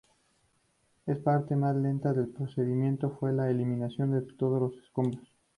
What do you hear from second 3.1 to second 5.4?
fue la eliminación de todos los escombros.